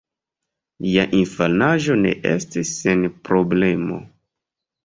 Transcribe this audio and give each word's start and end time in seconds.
Lia 0.85 1.03
infanaĝo 1.17 1.97
ne 2.05 2.15
estis 2.31 2.73
sen 2.81 3.07
problemo. 3.31 4.01